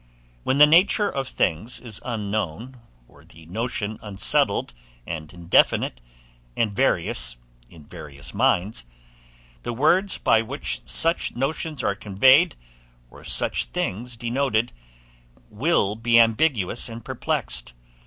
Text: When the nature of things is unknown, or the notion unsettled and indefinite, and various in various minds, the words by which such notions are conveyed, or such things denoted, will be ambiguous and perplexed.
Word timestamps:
When 0.41 0.57
the 0.57 0.65
nature 0.65 1.11
of 1.11 1.27
things 1.27 1.79
is 1.79 2.01
unknown, 2.03 2.79
or 3.07 3.23
the 3.23 3.45
notion 3.45 3.99
unsettled 4.01 4.73
and 5.05 5.31
indefinite, 5.31 6.01
and 6.57 6.75
various 6.75 7.37
in 7.69 7.85
various 7.85 8.33
minds, 8.33 8.83
the 9.61 9.73
words 9.73 10.17
by 10.17 10.41
which 10.41 10.81
such 10.89 11.35
notions 11.35 11.83
are 11.83 11.93
conveyed, 11.93 12.55
or 13.11 13.23
such 13.23 13.65
things 13.65 14.17
denoted, 14.17 14.73
will 15.51 15.93
be 15.95 16.19
ambiguous 16.19 16.89
and 16.89 17.05
perplexed. 17.05 17.75